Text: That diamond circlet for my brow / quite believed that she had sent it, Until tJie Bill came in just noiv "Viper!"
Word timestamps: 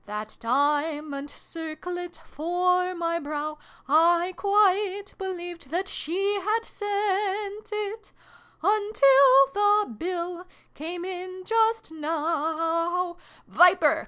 That 0.07 0.35
diamond 0.39 1.29
circlet 1.29 2.19
for 2.25 2.95
my 2.95 3.19
brow 3.19 3.59
/ 3.73 3.85
quite 4.35 5.13
believed 5.19 5.69
that 5.69 5.87
she 5.87 6.39
had 6.39 6.65
sent 6.65 7.69
it, 7.71 8.11
Until 8.63 9.49
tJie 9.53 9.99
Bill 9.99 10.47
came 10.73 11.05
in 11.05 11.43
just 11.45 11.91
noiv 11.93 13.19
"Viper!" 13.47 13.99